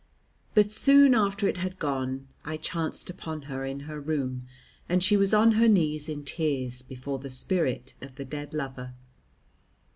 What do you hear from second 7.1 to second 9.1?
the spirit of the dead lover.